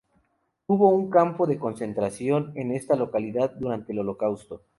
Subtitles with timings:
[0.65, 4.63] Hubo un campo de concentración en esta localidad durante el Holocausto.